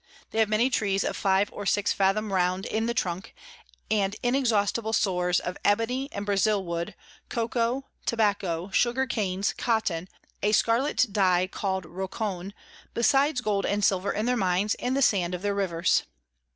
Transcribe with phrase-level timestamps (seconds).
[0.31, 3.35] They have many Trees of five or six fathom round in the Trunk,
[3.91, 6.95] and inexhaustible Stores of Ebony and Brazile Wood,
[7.29, 10.09] Cocoa, Tobacco, Sugar Canes, Cotton,
[10.41, 12.55] a Scarlet Dye call'd Rocon,
[12.95, 16.01] besides Gold and Silver in their Mines and the Sand of their Rivers.